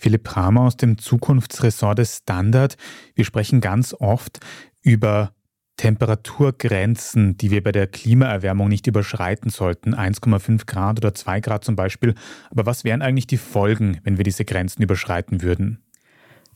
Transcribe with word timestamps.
Philipp 0.00 0.24
Kramer 0.24 0.62
aus 0.62 0.78
dem 0.78 0.96
Zukunftsressort 0.96 1.98
des 1.98 2.16
Standard. 2.18 2.76
Wir 3.14 3.26
sprechen 3.26 3.60
ganz 3.60 3.94
oft 3.98 4.40
über 4.80 5.32
Temperaturgrenzen, 5.76 7.36
die 7.36 7.50
wir 7.50 7.62
bei 7.62 7.72
der 7.72 7.86
Klimaerwärmung 7.86 8.68
nicht 8.68 8.86
überschreiten 8.86 9.50
sollten, 9.50 9.94
1,5 9.94 10.66
Grad 10.66 10.98
oder 10.98 11.14
2 11.14 11.40
Grad 11.40 11.64
zum 11.64 11.76
Beispiel. 11.76 12.14
Aber 12.50 12.66
was 12.66 12.84
wären 12.84 13.02
eigentlich 13.02 13.26
die 13.26 13.36
Folgen, 13.36 13.98
wenn 14.02 14.16
wir 14.16 14.24
diese 14.24 14.44
Grenzen 14.44 14.82
überschreiten 14.82 15.42
würden? 15.42 15.82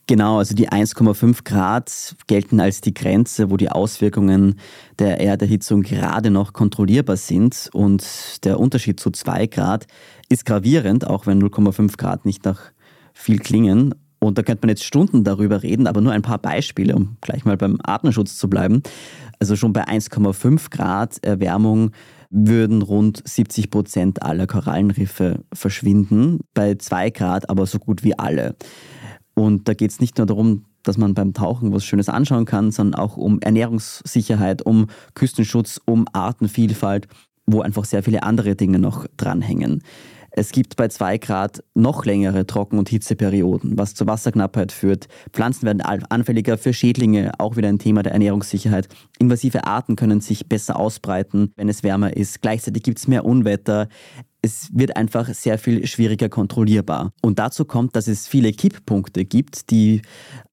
Genau, 0.06 0.36
also 0.38 0.54
die 0.54 0.68
1,5 0.68 1.44
Grad 1.44 2.16
gelten 2.26 2.60
als 2.60 2.82
die 2.82 2.92
Grenze, 2.92 3.50
wo 3.50 3.56
die 3.56 3.70
Auswirkungen 3.70 4.60
der 4.98 5.18
Erderhitzung 5.20 5.80
gerade 5.80 6.30
noch 6.30 6.52
kontrollierbar 6.52 7.16
sind. 7.16 7.70
Und 7.72 8.44
der 8.44 8.60
Unterschied 8.60 9.00
zu 9.00 9.10
2 9.10 9.46
Grad 9.46 9.86
ist 10.28 10.44
gravierend, 10.44 11.06
auch 11.06 11.26
wenn 11.26 11.42
0,5 11.42 11.96
Grad 11.96 12.26
nicht 12.26 12.44
nach 12.44 12.73
viel 13.14 13.38
klingen. 13.38 13.94
Und 14.18 14.38
da 14.38 14.42
könnte 14.42 14.62
man 14.62 14.70
jetzt 14.70 14.84
Stunden 14.84 15.22
darüber 15.24 15.62
reden, 15.62 15.86
aber 15.86 16.00
nur 16.00 16.12
ein 16.12 16.22
paar 16.22 16.38
Beispiele, 16.38 16.94
um 16.94 17.16
gleich 17.20 17.44
mal 17.44 17.56
beim 17.56 17.78
Artenschutz 17.82 18.36
zu 18.36 18.48
bleiben. 18.48 18.82
Also 19.38 19.56
schon 19.56 19.72
bei 19.72 19.86
1,5 19.86 20.70
Grad 20.70 21.22
Erwärmung 21.22 21.90
würden 22.30 22.82
rund 22.82 23.22
70 23.24 23.70
Prozent 23.70 24.22
aller 24.22 24.46
Korallenriffe 24.46 25.44
verschwinden, 25.52 26.40
bei 26.54 26.74
2 26.74 27.10
Grad 27.10 27.50
aber 27.50 27.66
so 27.66 27.78
gut 27.78 28.02
wie 28.02 28.18
alle. 28.18 28.56
Und 29.34 29.68
da 29.68 29.74
geht 29.74 29.90
es 29.90 30.00
nicht 30.00 30.18
nur 30.18 30.26
darum, 30.26 30.64
dass 30.82 30.96
man 30.98 31.14
beim 31.14 31.32
Tauchen 31.32 31.72
was 31.72 31.84
Schönes 31.84 32.08
anschauen 32.08 32.44
kann, 32.44 32.70
sondern 32.70 33.00
auch 33.00 33.16
um 33.16 33.40
Ernährungssicherheit, 33.40 34.62
um 34.62 34.86
Küstenschutz, 35.14 35.80
um 35.84 36.06
Artenvielfalt, 36.12 37.08
wo 37.46 37.60
einfach 37.60 37.84
sehr 37.84 38.02
viele 38.02 38.22
andere 38.22 38.54
Dinge 38.54 38.78
noch 38.78 39.06
dranhängen. 39.16 39.82
Es 40.36 40.50
gibt 40.50 40.74
bei 40.74 40.88
2 40.88 41.18
Grad 41.18 41.62
noch 41.74 42.04
längere 42.04 42.44
Trocken- 42.44 42.78
und 42.78 42.88
Hitzeperioden, 42.88 43.78
was 43.78 43.94
zur 43.94 44.08
Wasserknappheit 44.08 44.72
führt. 44.72 45.06
Pflanzen 45.32 45.64
werden 45.64 45.80
anfälliger 45.80 46.58
für 46.58 46.72
Schädlinge, 46.72 47.30
auch 47.38 47.56
wieder 47.56 47.68
ein 47.68 47.78
Thema 47.78 48.02
der 48.02 48.14
Ernährungssicherheit. 48.14 48.88
Invasive 49.20 49.64
Arten 49.64 49.94
können 49.94 50.20
sich 50.20 50.48
besser 50.48 50.74
ausbreiten, 50.74 51.52
wenn 51.54 51.68
es 51.68 51.84
wärmer 51.84 52.16
ist. 52.16 52.42
Gleichzeitig 52.42 52.82
gibt 52.82 52.98
es 52.98 53.06
mehr 53.06 53.24
Unwetter 53.24 53.86
es 54.44 54.68
wird 54.74 54.96
einfach 54.96 55.28
sehr 55.28 55.56
viel 55.58 55.86
schwieriger 55.86 56.28
kontrollierbar. 56.28 57.12
Und 57.22 57.38
dazu 57.38 57.64
kommt, 57.64 57.96
dass 57.96 58.08
es 58.08 58.28
viele 58.28 58.52
Kipppunkte 58.52 59.24
gibt, 59.24 59.70
die 59.70 60.02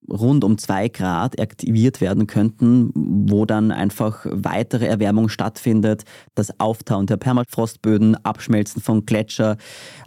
rund 0.09 0.45
um 0.45 0.57
zwei 0.57 0.87
Grad 0.87 1.39
aktiviert 1.39 1.99
werden 1.99 2.25
könnten, 2.25 2.91
wo 2.95 3.45
dann 3.45 3.71
einfach 3.71 4.25
weitere 4.29 4.85
Erwärmung 4.85 5.27
stattfindet, 5.27 6.05
das 6.35 6.57
Auftauen 6.59 7.05
der 7.05 7.17
Permafrostböden, 7.17 8.15
Abschmelzen 8.23 8.81
von 8.81 9.05
Gletscher, 9.05 9.57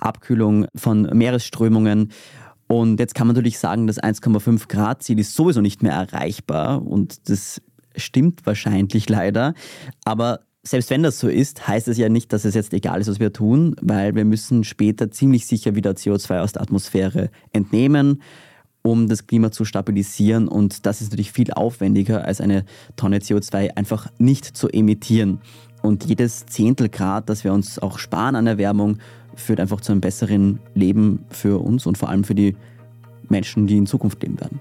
Abkühlung 0.00 0.66
von 0.74 1.02
Meeresströmungen. 1.02 2.10
Und 2.66 2.98
jetzt 2.98 3.14
kann 3.14 3.26
man 3.26 3.36
natürlich 3.36 3.58
sagen, 3.58 3.86
das 3.86 4.02
1,5 4.02 4.66
Grad 4.68 5.02
Ziel 5.02 5.18
ist 5.18 5.34
sowieso 5.34 5.60
nicht 5.60 5.82
mehr 5.82 5.92
erreichbar 5.92 6.82
und 6.86 7.28
das 7.28 7.60
stimmt 7.96 8.46
wahrscheinlich 8.46 9.10
leider. 9.10 9.52
Aber 10.04 10.40
selbst 10.66 10.90
wenn 10.90 11.02
das 11.02 11.18
so 11.18 11.28
ist, 11.28 11.68
heißt 11.68 11.88
es 11.88 11.98
ja 11.98 12.08
nicht, 12.08 12.32
dass 12.32 12.44
es 12.44 12.54
jetzt 12.54 12.72
egal 12.72 13.00
ist, 13.00 13.08
was 13.08 13.20
wir 13.20 13.32
tun, 13.32 13.76
weil 13.80 14.14
wir 14.14 14.24
müssen 14.24 14.64
später 14.64 15.10
ziemlich 15.10 15.46
sicher 15.46 15.74
wieder 15.74 15.92
CO2 15.92 16.40
aus 16.40 16.52
der 16.52 16.62
Atmosphäre 16.62 17.30
entnehmen, 17.52 18.22
um 18.82 19.08
das 19.08 19.26
Klima 19.26 19.50
zu 19.50 19.64
stabilisieren. 19.64 20.48
Und 20.48 20.86
das 20.86 21.02
ist 21.02 21.10
natürlich 21.10 21.32
viel 21.32 21.52
aufwendiger, 21.52 22.24
als 22.24 22.40
eine 22.40 22.64
Tonne 22.96 23.18
CO2 23.18 23.76
einfach 23.76 24.10
nicht 24.18 24.44
zu 24.44 24.68
emittieren. 24.68 25.40
Und 25.82 26.06
jedes 26.06 26.46
Zehntel 26.46 26.88
Grad, 26.88 27.28
das 27.28 27.44
wir 27.44 27.52
uns 27.52 27.78
auch 27.78 27.98
sparen 27.98 28.34
an 28.34 28.46
Erwärmung, 28.46 28.98
führt 29.36 29.60
einfach 29.60 29.82
zu 29.82 29.92
einem 29.92 30.00
besseren 30.00 30.60
Leben 30.74 31.26
für 31.28 31.62
uns 31.62 31.84
und 31.86 31.98
vor 31.98 32.08
allem 32.08 32.24
für 32.24 32.34
die 32.34 32.56
Menschen, 33.28 33.66
die 33.66 33.76
in 33.76 33.86
Zukunft 33.86 34.22
leben 34.22 34.40
werden. 34.40 34.60